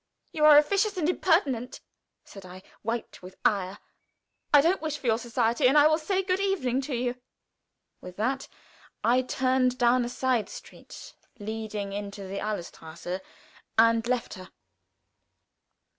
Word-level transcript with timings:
"You 0.31 0.45
are 0.45 0.57
officious 0.57 0.97
and 0.97 1.07
impertinent," 1.07 1.79
said 2.25 2.43
I, 2.43 2.63
white 2.81 3.21
with 3.21 3.37
ire. 3.45 3.77
"I 4.51 4.59
don't 4.59 4.81
wish 4.81 4.97
for 4.97 5.05
your 5.05 5.19
society, 5.19 5.67
and 5.67 5.77
I 5.77 5.85
will 5.85 5.99
say 5.99 6.23
good 6.23 6.39
evening 6.39 6.81
to 6.89 6.95
you." 6.95 7.21
With 8.01 8.15
that 8.17 8.47
I 9.03 9.21
turned 9.21 9.77
down 9.77 10.03
a 10.03 10.09
side 10.09 10.49
street 10.49 11.13
leading 11.37 11.93
into 11.93 12.23
the 12.23 12.39
Alléestrasse, 12.39 13.21
and 13.77 14.07
left 14.07 14.33
her. 14.33 14.49